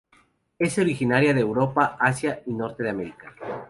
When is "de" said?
1.31-1.41, 2.81-2.89